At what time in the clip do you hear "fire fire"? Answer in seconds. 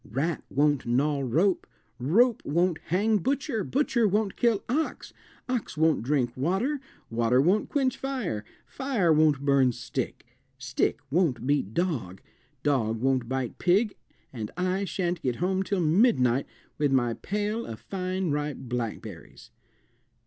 7.97-9.13